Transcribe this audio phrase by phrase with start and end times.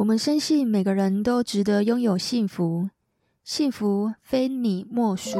[0.00, 2.88] 我们深信每个人都值得拥有幸福，
[3.44, 5.38] 幸福非你莫属。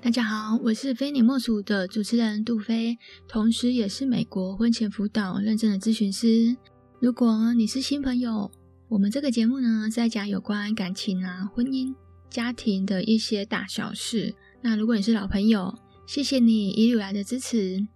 [0.00, 6.56] 大家好，我是非你莫属的主持人杜菲，同时也是美国婚前辅导认证的咨询师。
[7.00, 8.48] 如果你是新朋友，
[8.86, 11.92] 我们这个节目呢，是在讲有关感情啊、婚姻、
[12.30, 14.32] 家庭的一些大小事。
[14.62, 15.76] 那如果你是老朋友，
[16.10, 17.86] 谢谢你一路来的支持。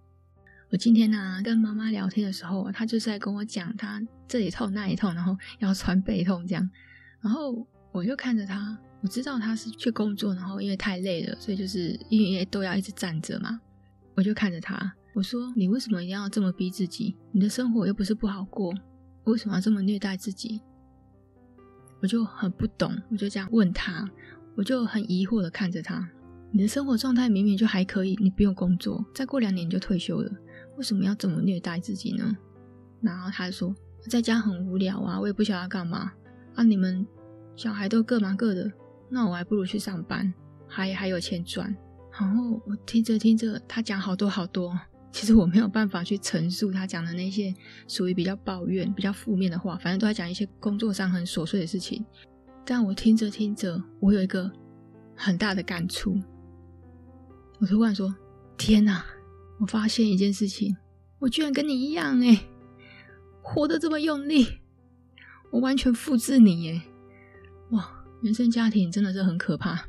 [0.71, 6.69] 我今天呢、跟妈妈聊天的时候，她就是在跟我讲她这里痛那里痛，然后要穿背痛这样。
[7.19, 13.59] 然后我就看着她，我知道她是去工作，然后因为太累了，所以就是因为都要一直站着嘛。
[14.15, 17.17] 我就看着她，我说：“你为什么一定要这么逼自己？
[17.33, 18.73] 你的生活又不是不好过，
[19.25, 20.61] 为什么要这么虐待自己？”
[22.01, 24.09] 我就很不懂，我就这样问她，
[24.55, 26.09] 我就很疑惑的看着她。
[26.51, 30.31] 你的生活状态明明就还可以，你不用工作，再过两年就退休了，
[30.77, 32.35] 为什么要这么虐待自己呢？
[33.01, 33.75] 然后他说，
[34.09, 36.11] 在家很无聊啊，我也不晓得要干嘛
[36.55, 36.63] 啊。
[36.63, 37.05] 你们
[37.55, 38.71] 小孩都各忙各的，
[39.09, 40.33] 那我还不如去上班，
[40.67, 41.75] 还还有钱赚。
[42.17, 44.79] 然后我听着听着，他讲好多好多，
[45.11, 47.53] 其实我没有办法去陈述他讲的那些
[47.87, 52.05] 属于比较抱怨、比较负面的话，反正都在讲一些工作上很琐碎的事情。
[52.65, 54.49] 但我听着听着，我有一个
[55.15, 56.17] 很大的感触。
[57.59, 58.13] 我突然说
[58.57, 59.05] ：“天哪！
[59.59, 60.75] 我发现一件事情，
[61.19, 62.39] 我居然跟你一样诶，
[63.41, 64.45] 活得这么用力，
[65.49, 66.81] 我完全复制你耶！
[67.71, 67.89] 哇，
[68.21, 69.87] 原生家庭真的是很可怕，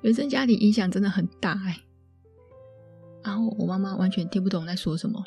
[0.00, 1.82] 原生家庭影响真的很大诶。
[3.22, 5.22] 然后我妈妈完全听不懂在说什么，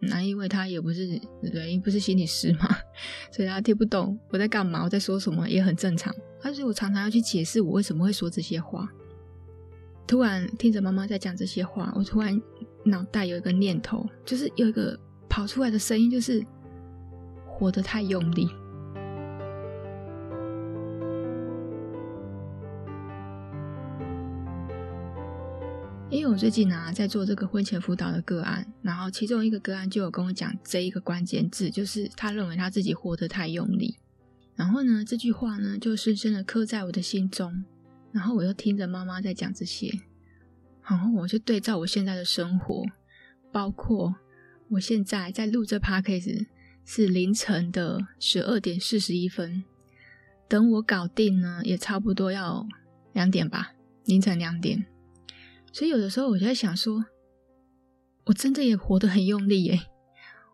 [0.00, 1.78] 那因为她也不是对不对？
[1.78, 2.68] 不是心理师嘛，
[3.30, 6.12] 所以她听不懂我在干嘛，我在说什么也很正常。
[6.42, 8.88] 但是我常常要去解释我为什么会说这些话。”
[10.06, 12.40] 突然听着妈妈在讲这些话，我突然
[12.84, 14.98] 脑袋有一个念头，就是有一个
[15.28, 16.44] 跑出来的声音，就是
[17.46, 18.48] 活得太用力。
[26.10, 33.96] 因为我最近啊在做这个婚前辅导的个案，然后其中一个个案就有跟我讲这一个关键字，就是他认为他自己活得太用力。
[34.56, 37.64] 然后呢，这句话呢就深深的刻在我的心中。
[38.12, 39.90] 然后我又听着妈妈在讲这些，
[40.82, 42.84] 然后我就对照我现在的生活，
[43.52, 44.14] 包括
[44.68, 46.46] 我现在在录这 podcast
[46.84, 49.62] 是凌晨的十二点四十一分，
[50.48, 52.66] 等我搞定呢，也差不多要
[53.12, 54.86] 两点吧，凌晨两点。
[55.72, 57.04] 所以有的时候我就在想说，
[58.24, 59.80] 我真的也活得很用力耶，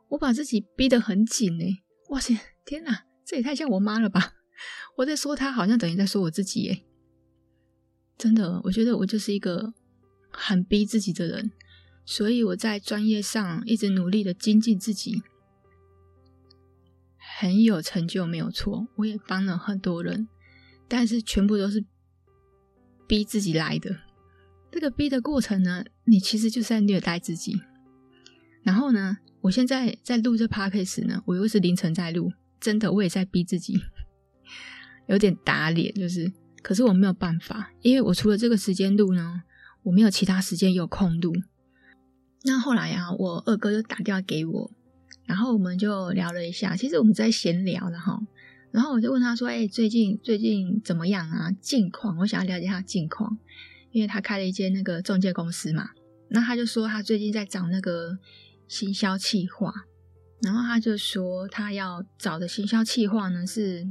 [0.08, 1.78] 我把自己逼得很紧耶，
[2.10, 4.34] 哇塞，天哪，这也太像我妈了吧？
[4.98, 6.82] 我在说她，好像等于在说我自己耶。
[8.18, 9.74] 真的，我觉得我就是一个
[10.30, 11.50] 很逼自己的人，
[12.06, 15.22] 所以我在专业上一直努力的精进自己，
[17.18, 18.88] 很有成就，没有错。
[18.96, 20.28] 我也帮了很多人，
[20.88, 21.84] 但是全部都是
[23.06, 23.94] 逼自己来的。
[24.72, 27.60] 这个逼的过程呢，你其实就是在虐待自己。
[28.62, 33.78] 然后呢，我现在在录这 podcast 呢，我又是凌晨在录，真的我也在逼自己，
[35.06, 36.32] 有点打脸，就是。
[36.66, 39.42] 可是我没有办法，因为我除了这个时间录呢，
[39.84, 41.32] 我没有其他时间有空录。
[42.42, 44.72] 那后来啊，我二哥就打电话给我，
[45.26, 46.74] 然后我们就聊了一下。
[46.74, 48.20] 其实我们在闲聊了哈，
[48.72, 51.52] 然后我就问他说：“哎，最近最近怎么样啊？
[51.60, 52.18] 近况？
[52.18, 53.38] 我想要了解他近况，
[53.92, 55.90] 因为他开了一间那个中介公司嘛。
[56.30, 58.18] 那他就说他最近在找那个
[58.66, 59.72] 行销企划，
[60.42, 63.86] 然后他就说他要找的行销企划呢是。”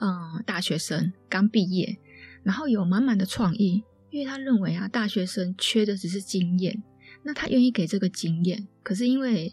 [0.00, 1.98] 嗯，大学生刚毕业，
[2.42, 6.82] 然后有满满的创意，因为他认为啊，大学生缺的只是经验，
[7.22, 9.52] 那他愿意给这个经验，可是因为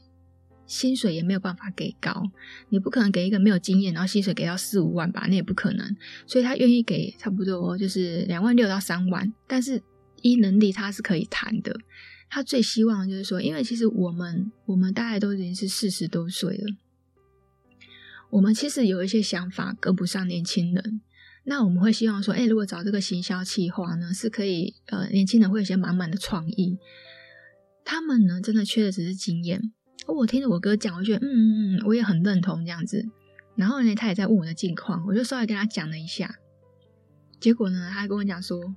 [0.65, 2.23] 薪水也没有办法给高，
[2.69, 9.81] 你不可能给一个没有经验，然后薪水给到四五万吧，那也不可能，所以他愿意给差不多就是两万六到三万，但是
[10.21, 11.75] 依能力他是可以谈的，
[12.29, 16.75] 他最希望就是说，因为其实我们我们大概都已经是四十多岁了。
[18.31, 21.01] 我们其实有一些想法跟不上年轻人，
[21.43, 26.79] 那我们会希望说，哎，如果找这个行销企划呢，是可以，呃，年轻人会有些满满的创意。
[27.83, 29.73] 他们呢，真的缺的只是经验。
[30.07, 33.05] 我听着我哥讲，我觉得，嗯嗯嗯，我也很认同这样子。
[33.55, 36.39] 然后呢，他也在问我的近况，我就稍微跟他讲了一下。
[37.39, 38.73] 结果呢，他还跟我讲说，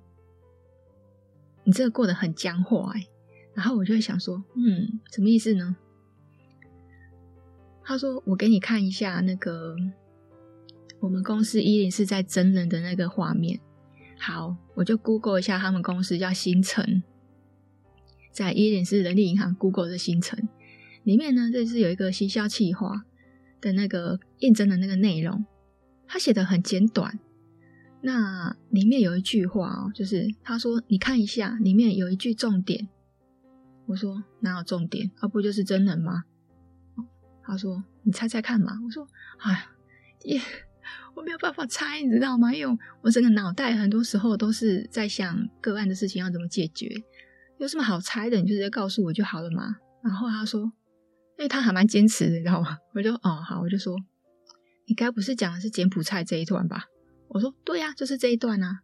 [1.62, 3.06] 你这个过得很僵化哎。
[3.54, 5.76] 然后我就会想说，嗯，什么意思呢？
[7.84, 9.76] 他说：“我给你看一下那个
[11.00, 13.60] 我们公司一零四在真人的那个画面。
[14.18, 17.02] 好，我就 Google 一下他们公司叫新城。
[18.32, 20.48] 在一零四人力银行 Google 的行程
[21.02, 23.04] 里面呢，这是有一个行销企划
[23.60, 25.44] 的那个应征的那个内容，
[26.06, 27.18] 他写的很简短。
[28.00, 32.88] 那里面有一句话哦，就是他说：“你看一下，里面有一句重点。”
[33.86, 35.10] 我说：“哪有重点？
[35.20, 36.24] 啊，不就是真人吗？”
[37.46, 39.06] 他说：“你猜猜看嘛。”我说
[39.38, 39.66] ：“哎，
[40.24, 40.40] 也
[41.14, 42.52] 我没有办法猜，你知道吗？
[42.52, 46.88] 因为我整个脑袋很多时候都是在想个案的事情要怎么解决，
[47.58, 48.38] 有什么好猜的？
[48.38, 50.62] 你就直接告诉我就好了嘛。”然后他说
[51.38, 53.94] ：“因为他还蛮坚持的，你知道吗？” 我就：“哦，好。”我就说
[54.86, 56.86] ：“你该不是讲的是柬埔寨这一段吧？”
[57.28, 58.80] 我说对呀、就是这一段啊！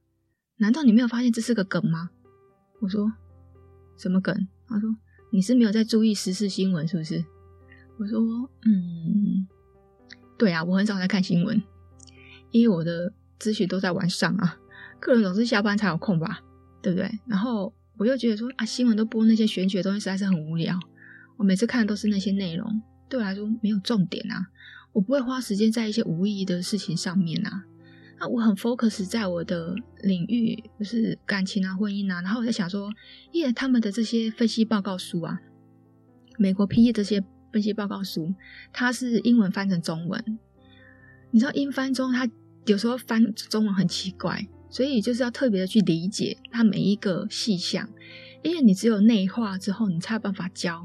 [0.56, 2.10] 难道你没有发现这是个梗吗？
[2.80, 3.12] 我说
[3.96, 4.34] 什么梗？
[4.66, 4.88] 他说
[5.30, 7.24] 你是没有在注意时事新闻是不是？
[8.00, 8.18] 我说
[8.64, 9.46] 嗯，
[10.38, 11.62] 对啊，我很少在看新闻，
[12.50, 14.56] 因为我的咨询都在晚上啊，
[14.98, 16.40] 客人总是下班才有空吧，
[16.80, 17.10] 对不对？
[17.26, 20.80] 然后我又觉得说啊，新闻都播那些玄学东西实在是很无聊，
[21.36, 24.46] 我每次看的都是那些内容，对我来说没有重点啊，
[24.92, 27.64] 我不会花时间在一些无意义的事情上面啊。
[28.18, 32.90] 那我很 focus 在我的领域，就是感情啊、婚姻啊，然后我在想说，
[33.32, 35.38] 耶他们的这些分析报告书啊，
[36.38, 38.34] 美国 PE 这些分析报告书，
[38.72, 40.38] 它是英文翻成中文，
[41.30, 42.28] 你知道英翻中，它
[42.66, 47.88] 有时候翻中文很奇怪，所以就是要特别的去理解它每一个细项，
[48.42, 50.82] 因为你只有内化之后，你才有办法教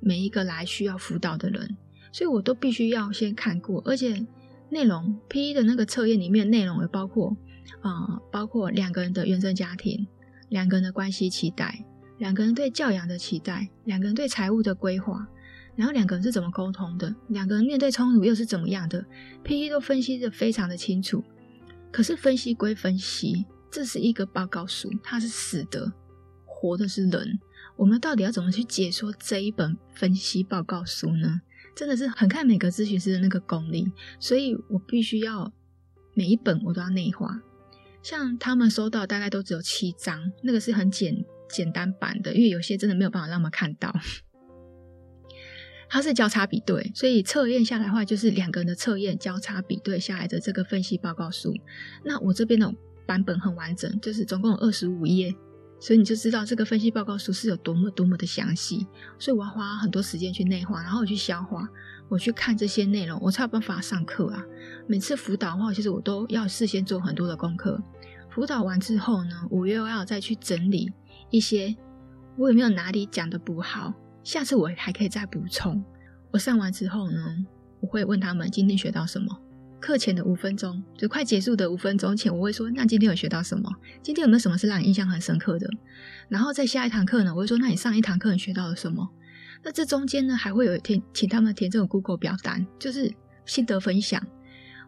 [0.00, 1.76] 每一个来需要辅导的人，
[2.12, 4.26] 所以我都必须要先看过，而且。
[4.70, 7.34] 内容 P E 的那个测验里面内容也包括
[7.80, 10.06] 啊、包括两个人的原生家庭，
[10.50, 11.86] 两个人的关系期待，
[12.18, 15.26] 两个人对教养的期待，两个人对财务的规划，
[15.78, 19.06] 然后两个人是怎么沟通的，两个人面对冲突又是怎么样的
[19.44, 21.22] ，P E 都分析得非常的清楚。
[21.92, 25.92] 可是分析归分析，这是一个报告书，它是死的，
[26.44, 27.38] 活的是人。
[27.76, 31.40] 我们到底要怎么去解说这一本分析报告书呢？
[31.76, 35.52] 真的是很看每个咨询师的那个功力，所以我必须要
[36.12, 37.40] 每一本我都要内化。
[38.02, 43.94] 像他们收到大概都只有七张，那个是很简简单版的，因为有些真的没有办法让他们看到。
[45.88, 51.54] 它是交叉比对，所以测验下来的话就是两个人的测验交叉比对下来的这个分析报告书。
[52.04, 52.72] 那我这边的
[53.06, 55.34] 版本很完整，就是总共有二十五页。
[55.80, 58.84] 所以你就知道这个分析报告书是有多么多么的详细，
[59.16, 61.68] 所以我要花很多时间去内化，然后我去消化，
[62.08, 64.44] 我去看这些内容，我才有办法上课啊。
[64.88, 67.80] 每次辅导的话，其实我都要事先做很多的功课。
[68.28, 70.92] 辅导完之后呢，我又要再去整理
[71.30, 71.76] 一些
[72.36, 73.94] 我有没有哪里讲的不好，
[74.28, 75.82] 下次我还可以再补充。
[76.30, 77.34] 我上完之后呢，
[77.80, 79.34] 我会问他们今天学到什么。
[79.80, 83.74] 课前的五分钟，就快结束的五分钟前，我会说：“那今天有学到什么？
[84.02, 85.66] 今天有没有什么是让你印象很深刻的？”
[86.28, 89.08] 然后在下一堂课呢，我会说：“那你上一堂课你学到了什么？”
[89.64, 93.10] 那这中间呢，还会有填，请他们填这种 Google 表单，就是
[93.46, 94.22] 心得分享。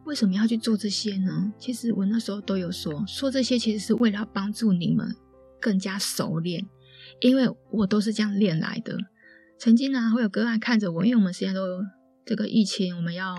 [0.04, 1.50] 为什么要去做这些呢？
[1.58, 5.16] 其实我那时候都有说，说这些其实是为了帮助你们
[5.58, 6.62] 更加熟练，
[7.20, 8.98] 因为我都是这样练来的。
[9.60, 11.84] 曾经呢，会有个案看着我，因为我们现在都
[12.24, 13.36] 这个疫情，我们要。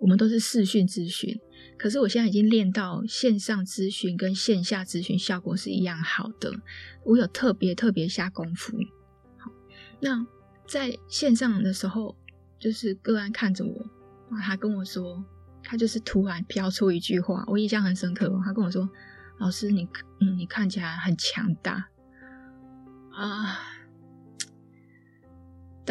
[0.00, 1.38] 我们都是视讯咨询，
[1.76, 6.50] 可是我现在已经练到线上咨询跟线下咨询效果是一样好的。
[7.04, 8.78] 我有特别特别下功夫。
[9.36, 9.52] 好，
[10.00, 10.26] 那
[10.66, 12.16] 在线上的时候，
[12.58, 13.86] 就是个案看着我，
[14.40, 15.22] 他跟我说，
[15.62, 18.40] 他就是突然飘出一句话，我印象很深刻。
[18.42, 18.88] 他跟我说
[19.38, 19.86] ：“老师，你
[20.22, 21.90] 嗯，你看起来很强大
[23.12, 23.58] 啊。”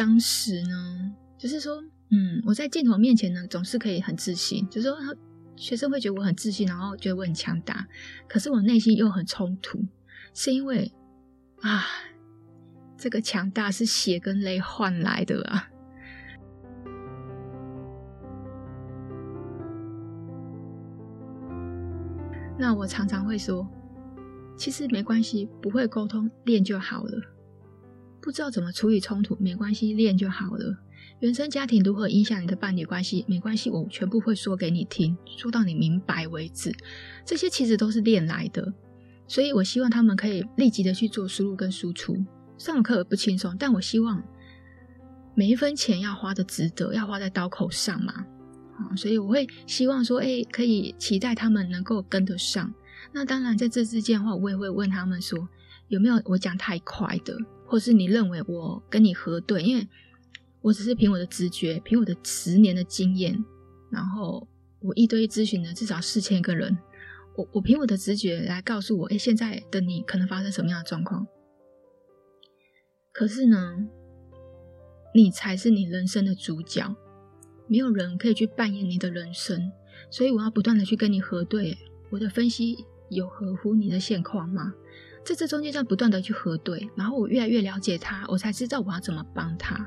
[0.00, 1.84] 当时呢，就是说。
[2.12, 4.96] 嗯，我在镜头面前呢，总是可以很自信，就是说，
[5.54, 7.86] 学生会觉得我很自信，然后觉得我很强大。
[8.26, 9.78] 可是我内心又很冲突，
[10.34, 10.90] 是因为
[11.60, 11.84] 啊，
[12.96, 15.68] 这个强大是血跟泪换来的啊。
[22.58, 23.64] 那我常常会说，
[24.56, 27.20] 其实没关系，不会沟通，练就好了；
[28.22, 30.76] 不知道怎么处理冲突，没关系，练就好了。
[31.20, 33.24] 原生家庭如何影响你的伴侣关系？
[33.28, 36.74] 没关系，我全部会说给你听，说到你明白为止。
[37.24, 38.72] 这些其实都是练来的，
[39.26, 42.16] 所以我希望他们可以立即的去做输入跟输出。
[42.56, 44.22] 上课不轻松，但我希望
[45.34, 48.12] 每一分钱要花的值得，要花在刀口上嘛。
[48.78, 52.72] 啊，所以我会希望说，哎，可以期待他们能够跟得上。
[53.12, 55.48] 那当然，在这之间的话，我也会问他们说，
[55.88, 57.36] 有没有我讲太快的，
[57.70, 59.88] 或是你认为我跟你核对，因为。
[60.62, 63.42] 我只是凭我的直觉，凭我的十年的经验，
[63.90, 64.46] 然后
[64.80, 66.76] 我一对一咨询了至少四千个人，
[67.34, 71.26] 我我凭我的直觉来告诉我，哎，现在的你可能发生什么样的状况？
[73.10, 73.88] 可是呢，
[75.14, 76.94] 你才是你人生的主角，
[77.66, 79.72] 没有人可以去扮演你的人生，
[80.10, 81.78] 所以我要不断的去跟你核对，
[82.10, 84.74] 我的分析有合乎你的现况吗？
[85.24, 89.86] 在这中间要不断的去核对，然后我越来越了解他，我才知道我要怎么帮他。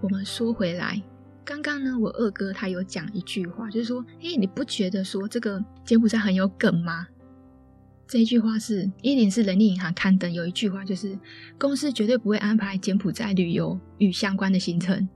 [0.00, 1.02] 我们说回来，
[1.44, 7.08] 刚刚呢，我二哥他有讲一句话，就是说，诶，你不觉得说这个柬埔寨很有梗吗？
[8.06, 11.18] 这一句话是一零四人力银行刊登有一句话，就是
[11.58, 15.08] 公司绝对不会安排柬埔寨旅游与相关的行程。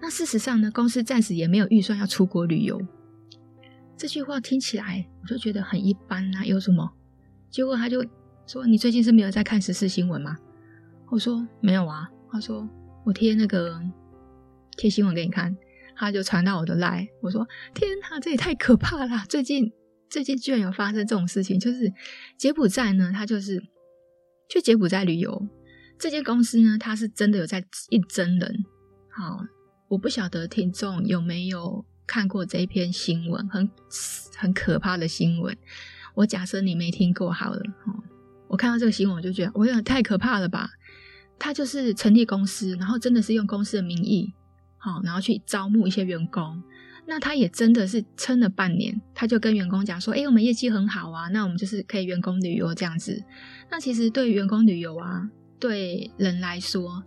[0.00, 2.80] 那事实上呢，公司暂时也没有预算要出国旅游。
[3.96, 6.90] 这句话听起来我就觉得很一般啊，有什么？
[7.50, 8.02] 结果他就
[8.46, 10.38] 说：“你最近是没有在看时事新闻吗？”
[11.10, 12.66] 我说：“没有啊。”他说
[13.04, 13.78] ：“我贴那个
[14.76, 15.54] 贴新闻给你看。”
[15.94, 17.06] 他就传到我的来。
[17.20, 19.24] 我说：“天哪，这也太可怕了！
[19.28, 19.70] 最近
[20.08, 21.92] 最近居然有发生这种事情，就是
[22.38, 23.62] 柬埔寨呢，他就是
[24.48, 25.46] 去柬埔寨旅游。
[25.98, 28.64] 这间公司呢，他是真的有在应征人。
[29.10, 29.44] 好。”
[29.90, 33.68] 我不晓得听众有没有看过这一篇新闻，很
[34.36, 35.56] 很可怕的新闻。
[36.14, 37.60] 我假设你没听过好了，
[38.46, 40.70] 我看到这个新闻我就觉得，我觉得太可怕了吧？
[41.40, 44.32] 他就是成立公司，然后真的是用公司的名义，
[44.78, 46.62] 好，然后去招募一些员工。
[47.04, 53.20] 那他也真的是撑了半年，他就跟员工讲说：“诶，我们业绩很好啊，那我们就是可以员工旅游这样子。”
[53.68, 55.28] 那其实对员工旅游啊，
[55.58, 57.02] 对人来说。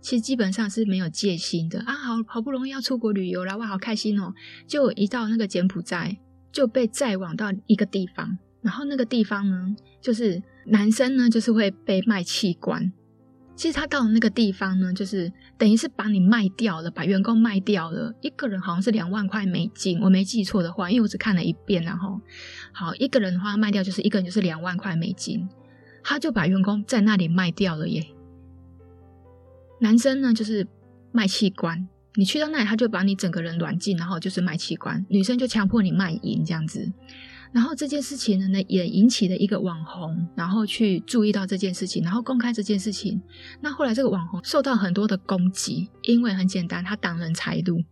[0.00, 4.32] 其实基本上是没有戒心的啊，好好不容易要出国旅游了，哇，好开心哦！
[4.66, 6.16] 就一到那个柬埔寨，
[6.52, 12.92] 就被载往到一个地方，然后那个地方呢，就是男生呢，就是会被卖器官。
[13.56, 22.20] 其实他到了那个地方呢，就是等于是把你卖掉了，把员工卖掉了，一个人好像是两万块美金，我没记错的话，因为我只看了一遍，然后
[22.72, 25.48] 好一个人的话卖掉就是一个人就是两万块美金，
[26.04, 28.06] 他就把员工在那里卖掉了耶。
[29.80, 30.66] 男生呢，就是
[31.12, 35.04] 卖器官，你去到那里，他就把你整个人软禁，然后就是卖器官。
[35.08, 36.90] 女生就强迫你卖淫这样子，
[37.52, 43.20] 然后这件事情呢，也引起了一个网红，然后去注意到这件事情，然后公开这件事情。
[43.60, 47.82] 那后来这个网红受到很多的攻击，因为很简单，他挡人财路。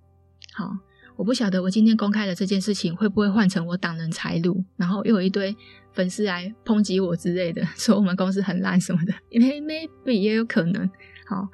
[0.54, 0.72] 好，
[1.16, 5.54] 我不晓得我今天公开的这件事情，会不会换成我挡人财路，然后又有一堆
[5.92, 10.90] 粉丝来抨击我之类的，说我们公司很烂什么的， 因为 maybe 也有可能。
[11.26, 11.48] 好，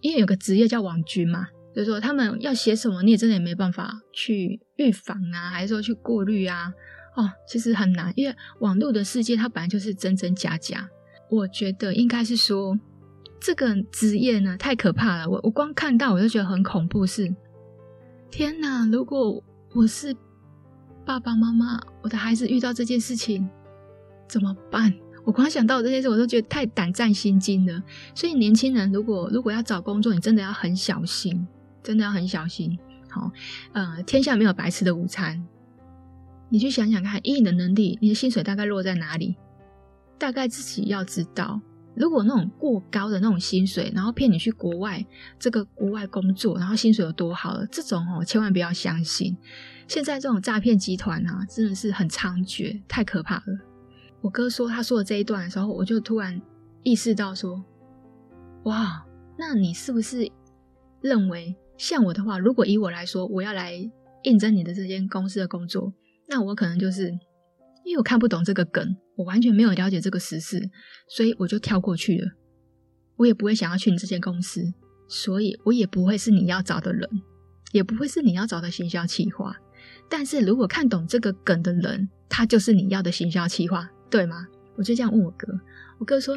[0.00, 6.72] 因为有个职业叫网军嘛，就是说他们要写什么，你也真的也没办法去预防啊，还是说去过滤啊？
[7.14, 10.88] 哦，其实很难，因为网络的世界它本来就是真真假假。
[11.30, 12.78] 我觉得应该是说
[13.40, 17.34] 这个职业呢太可怕了，我我光看到我就觉得很恐怖是，是
[18.30, 18.86] 天哪！
[18.90, 19.42] 如果
[19.74, 20.16] 我是
[21.04, 23.48] 爸爸妈妈，我的孩子遇到这件事情
[24.26, 24.92] 怎么办？
[25.24, 27.82] 我光想到这些事，我都觉得太胆战心惊了。
[28.14, 31.46] 所以年轻人如果如果要找工作，你真的要很小心，
[31.82, 32.78] 真的要很小心。
[33.08, 33.30] 好，
[33.72, 35.44] 呃，天下没有白吃的午餐。
[36.48, 39.36] 你去想想看，以你的能力，你的薪水大概落在哪里？
[40.18, 41.60] 大概自己要知道。
[41.94, 45.04] 如果那种过高的那种薪水，然后骗你去国外
[45.38, 49.36] 这个国外工作，然后薪水有多好了，这种哦，千万不要相信。
[49.86, 53.71] 现在这种诈骗集团啊，真的是很猖獗，太可怕了。
[54.22, 56.40] 我哥说他说的这一段的时候，我就突然
[56.84, 57.62] 意识到说
[58.64, 59.04] ：“哇，
[59.36, 60.30] 那你是不是
[61.00, 63.74] 认为像我的话，如果以我来说，我要来
[64.22, 65.92] 应征你的这间公司的工作，
[66.28, 67.10] 那我可能就是
[67.84, 70.70] 因为我看不懂这个梗，我完全没有了解这个时事，
[71.08, 72.30] 所以我就跳过去了。
[73.16, 74.62] 我也不会想要去你这间公司，
[75.08, 77.08] 所以我也不会是你要找的人，
[77.72, 79.56] 也不会是你要找的行销企划。
[80.08, 84.46] 但是如果看懂这个梗的人，他就是你要的行销企划。”对吗？
[84.76, 85.48] 我就这样问我哥，
[85.98, 86.34] 我哥说：“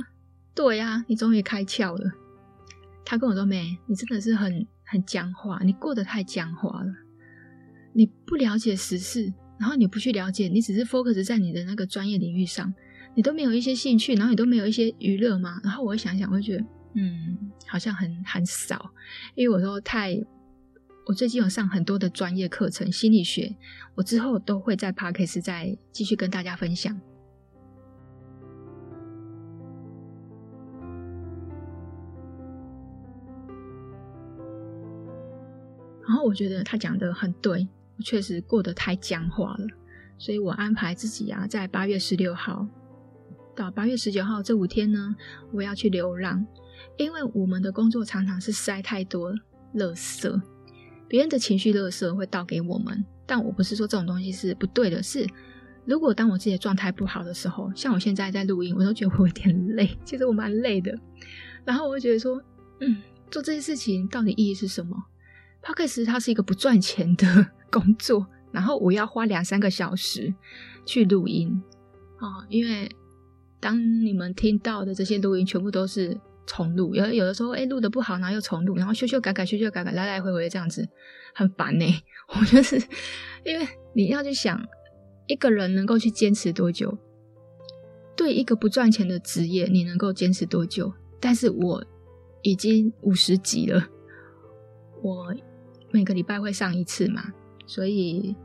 [0.55, 2.09] 对呀，你终于开窍了。”
[3.03, 6.93] 他跟我说：“妹，你真的是很很僵化，你过得太僵化了。
[7.93, 12.73] 你不了解时事，然后你不去了解，你只是 focus 在你的那个专业领域上，
[13.13, 15.59] 你都没有一些兴趣，然后你都没有一些娱乐嘛。
[15.61, 18.89] 然后我想想，我就觉得，嗯，好像很很少，
[19.35, 20.17] 因为我说太，
[21.07, 23.55] 我最近有上很多的专业课程，心理学，
[23.95, 26.97] 我之后都会在 Podcast 再继续跟大家分享。”
[36.25, 37.67] 我觉得他讲的很对，
[37.97, 39.67] 我确实过得太僵化了，
[40.17, 42.67] 所以我安排自己啊，在八月十六号
[43.55, 45.15] 到八月十九号这五天呢，
[45.51, 46.45] 我要去流浪，
[46.97, 49.33] 因为我们的工作常常是塞太多
[49.75, 50.41] 垃圾，
[51.07, 55.25] 别人的情绪垃圾会倒给我们，但我不是说这种东西是不对的，是
[55.85, 60.97] 如果当我自己的状态不好的时候，像我现在在录音，我都觉得我有点累，其实我蛮累的。
[61.63, 62.41] 然后我会觉得说，
[62.81, 62.97] 嗯，
[63.29, 64.95] 做这些事情到底意义是什么？
[65.65, 67.25] ？Podcast 它是一个不赚钱的
[67.71, 70.33] 工作，然后我要花两三个小时
[70.85, 71.61] 去录音
[72.17, 72.89] 啊，因为
[73.59, 76.17] 当你们听到的这些录音全部都是。
[76.47, 80.87] 重录，有有的时候，哎，录的不好，然后又重录，然后修修改改，修修改改，来来回回这样子，
[81.33, 81.85] 很烦呢。
[82.29, 82.77] 我就是
[83.43, 84.63] 因为你要去想，
[85.25, 86.95] 一个人能够去坚持多久，
[88.15, 90.93] 对一个不赚钱的职业，你能够坚持多久？
[91.19, 91.83] 但是我
[92.43, 93.83] 已经五十集了，
[95.01, 95.33] 我
[95.95, 97.23] 每个礼拜会上一次嘛，
[97.65, 98.35] 所以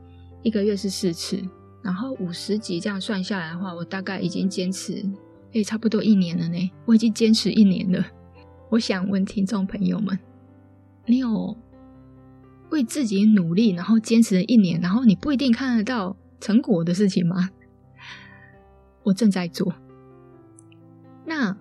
[0.45, 1.43] 一个月是四次，
[1.83, 5.05] 然后五十集这样算下来的话，我大概已经坚持。
[5.51, 8.07] 也差不多一年了呢，我已经坚持一年了。
[8.69, 10.17] 我想问听众朋友们，
[11.07, 11.57] 你有
[12.71, 17.51] 为自己努力，然后坚持了一年，然后你不一定看得到成果的事情吗？
[19.03, 19.75] 我正在做。
[21.27, 21.57] 那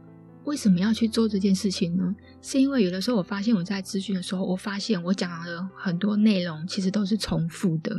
[0.50, 2.15] 为什么要去做这件事情呢？
[2.41, 7.96] 是因为有的时候我发现我在咨询的时候，我发现我讲的很多内容其实都是重复的。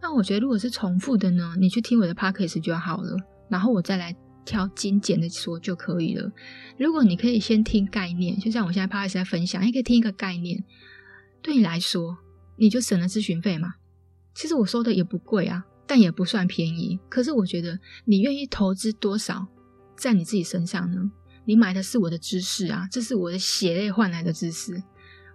[0.00, 3.14] 那我觉得如果是重复的呢，你去听我的 podcast 就好了，
[3.50, 4.16] 然后我再来。
[4.46, 6.30] 挑精简的说就可以了。
[6.78, 10.62] 如果你可以先听概念，就像我现在 Podcast 在分享，你可以听一个概念，
[11.42, 12.16] 对你来说
[12.54, 13.74] 你就省了咨询费嘛。
[14.36, 16.96] 其实我说的也不贵啊，但也不算便宜。
[17.08, 19.48] 可是我觉得你愿意投资多少
[19.96, 21.10] 在你自己身上呢？
[21.46, 24.74] 你买的是我的知识啊，这是我的血泪换来的知识。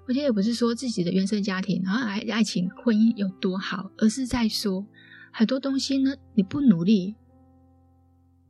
[0.07, 4.85] 我觉得也不是说自己的原生家庭，然后爱爱情婚姻有多好，而是在说
[5.31, 7.15] 很多东西呢，你不努力。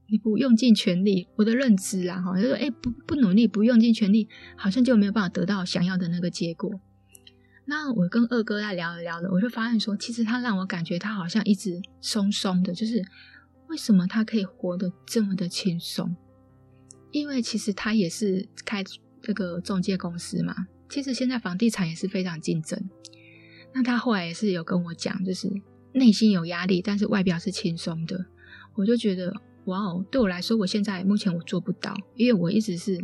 [0.08, 4.28] 你不用尽全力，我的认知啊，哈，就说，哎，不不努力，不用尽全力，
[4.58, 6.70] 好像就没有办法得到想要的那个结果。
[7.64, 13.02] 那我跟二哥在聊一聊了，我就发现说，其实他让我感觉他好像一直松松的，就是
[13.70, 16.14] 为什么他可以活得这么的轻松？
[17.12, 18.84] 因为其实他也是开
[19.22, 20.56] 这个中介公司嘛，
[20.90, 22.90] 其实现在房地产也是非常竞争。
[23.74, 25.50] 那他后来也是有跟我讲，就是
[25.94, 28.26] 内心有压力，但是外表是轻松的。
[28.76, 29.34] 我就觉得。
[29.66, 32.98] 哇哦，对我来说，我现在目前我做不到，因为我一直是，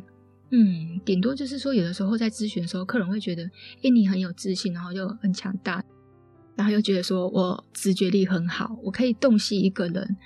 [0.49, 3.43] 嗯，顶多就是说，有的时候在咨询的时候，客人会觉得，
[3.83, 5.85] 哎，你很有自信，然后又很强大，
[6.55, 10.17] 然后又觉得说我直觉力很好，我可以洞悉一个人。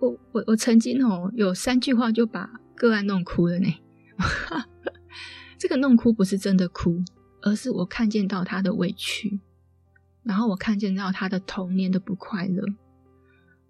[0.00, 3.66] 我我我曾经哦，有三句话就把个案弄哭了呢。
[5.58, 7.02] 这个弄哭不是真的哭，
[7.42, 9.40] 而是我看见到他的委屈，
[10.22, 12.64] 然后我看见到他的童年的不快乐，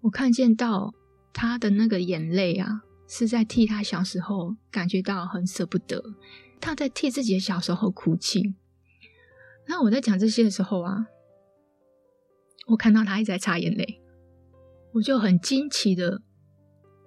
[0.01, 0.93] 我看见到。
[1.31, 6.03] 他的那个眼泪啊，是在替他小时候感觉到很舍不得，
[6.59, 8.55] 他在替自己的小时候哭泣。
[9.67, 11.05] 那我在讲这些的时候啊，
[12.67, 14.01] 我看到他一直在擦眼泪，
[14.93, 16.23] 我就很惊奇的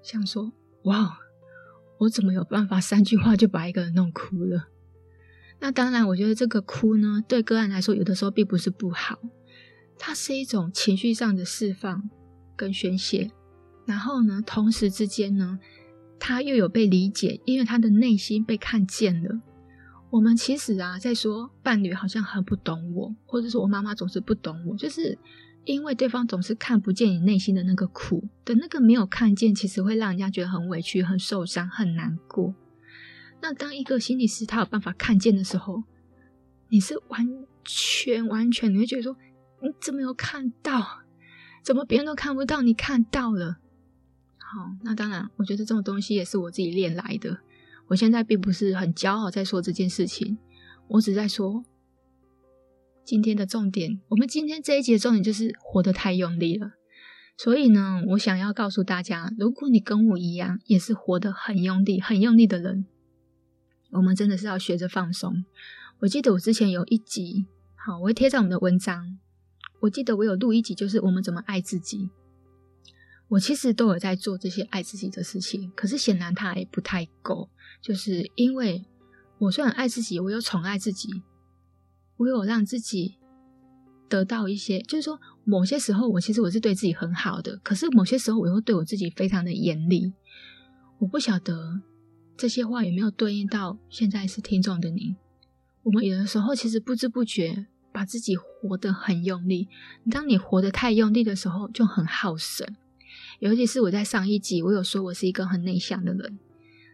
[0.03, 0.53] 想说：
[0.85, 1.19] 哇，
[2.03, 4.69] 我怎么有办法三句话就把一个人弄哭了？
[5.61, 9.21] 那当然，我觉得这个哭呢，对个案来说，有的时候并不是不好，
[9.99, 12.11] 它是一种情绪上的释放
[12.57, 13.31] 跟宣泄。
[13.87, 15.61] 然后呢，同时之间呢，
[16.19, 19.41] 他又有被理解，因为他的内心被看见了。
[20.11, 25.17] 我们其实啊，在说伴侣好像很不懂我，或者说我妈妈总是不懂我，就是
[25.65, 32.55] 因为对方总是看不见你内心的那个苦的那个没有看见，其实会让人家觉得很委屈、很受伤、很难过。
[33.41, 35.85] 那当一个心理师他有办法看见的时候，
[36.69, 37.27] 你是完
[37.65, 39.17] 全完全，你会觉得说，
[39.63, 41.03] 你怎么有看到？
[41.63, 43.59] 怎么别人都看不到，你看到了？
[44.39, 47.39] 好，那当然，我觉得这种东西也是我自己练来的。
[47.87, 50.39] 我现在并不是很骄傲在说这件事情，
[50.89, 51.65] 我只在说
[53.05, 54.01] 今天的重点。
[54.09, 56.73] 我们今天这一集的重点就是活得太用力了。
[57.37, 62.85] 所以呢，我想要告诉大家，如果你跟我一样也是活得很用力、很用力的人，
[63.91, 65.45] 我们真的是要学着放松。
[66.01, 69.19] 我记得我之前有一集，好，我会贴在我们的文章。
[69.81, 72.11] 我记得我有录一集，就是我们怎么爱自己。
[73.29, 77.49] 我其实都有在做这些爱自己的事情，可是显然它还不太够。
[77.81, 78.85] 就是因为
[79.39, 81.09] 我虽然爱自己，我有宠爱自己，
[82.23, 83.17] 我有让自己
[84.09, 90.13] 得到一些，就是说某些时候我其实我是对自己很好的，可是某些时候我又对我自己非常的严厉。
[90.99, 91.81] 我不晓得
[92.37, 95.17] 这些话有没有对应到现在是听众的你。
[95.83, 99.69] 我们有的时候其实不知不觉把自己活得很用力，
[100.11, 102.77] 当你活得太用力的时候，就很耗神。
[103.41, 106.39] 尤其是我在上一集，我有说我是一个很内向的人。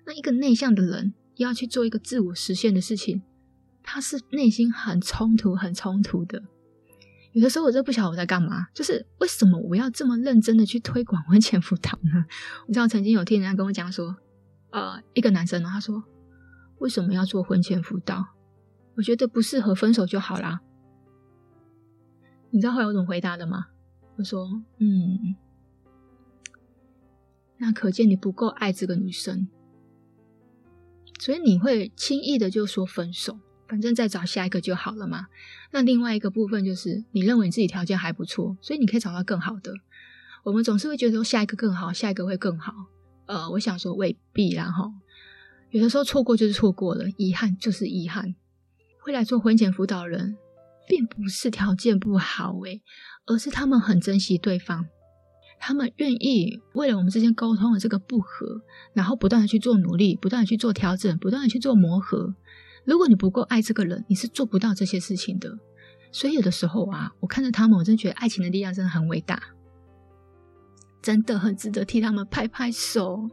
[0.07, 3.21] 那一个内向的人要去做一个自我实现的事情，
[3.91, 6.43] 他是内心很冲突、很冲突的。
[7.33, 12.27] 有的时候我真不晓得我在干嘛，就是为什么我要这么认真的去推广婚前辅导呢？
[12.69, 14.15] 你知道，曾经有听人家跟我讲说，
[14.73, 16.05] 呃，一个男生呢，他说，
[16.81, 18.27] 为什么要做婚前辅导？
[18.97, 20.61] 我觉得不适合分手就好啦。
[22.51, 23.69] 你知道后来我怎么回答的吗？
[24.17, 24.47] 我说，
[24.81, 25.35] 嗯，
[27.57, 29.49] 那可见你不够爱这个女生，
[31.19, 33.39] 所以你会轻易的就说分手。
[33.69, 35.27] 反正再找下一个就好了嘛。
[35.71, 39.73] 那另外一个部分就是，你认为你自己条件还不错，所以你可以找到更好的。
[40.45, 42.73] 我们总是会觉得说下一个更好，下一个会更好。
[43.27, 44.91] 呃，我想说未必啦哈。
[45.71, 48.35] 有的时候错过就是错过了，遗憾就是遗憾。
[49.01, 50.37] 会来做婚前辅导人，
[50.89, 52.81] 并不是条件不好诶，
[53.27, 54.87] 而是他们很珍惜对方，
[55.61, 58.63] 他们愿意为了我们之间沟通的这个不合，
[58.95, 62.35] 然后不断的去做努力，不断的去做调整，不断的去做磨合。
[62.85, 65.59] 如果你不够爱这个人，你是做不到这些事情的。
[66.11, 69.43] 所以有的时候啊，我看着他们，我真觉得爱情的力量真的很伟大，
[71.03, 73.29] 真的很值得替他们拍拍手。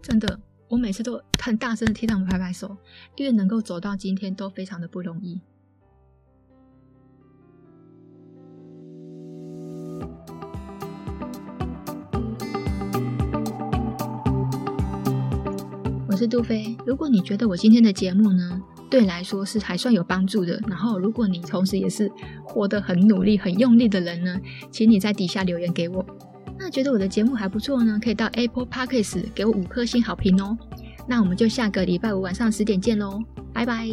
[0.00, 2.76] 真的，我每次都很大声的替他们拍拍手，
[3.16, 5.40] 因为能够走到今天都非常的不容易。
[16.16, 16.74] 我是杜飞。
[16.86, 22.10] 如果你觉得我今天的节目呢，对你来说是还算有帮助的，然后如果你同时也是
[22.42, 26.02] 活得很努力、很用力的人呢，请你在底下留言给我。
[26.58, 30.56] 那觉得我的节目还不错呢，可以到 Apple Podcast 给我五颗星好评哦。
[31.06, 33.86] 那我们就下个礼拜五晚上十点见喽，拜拜。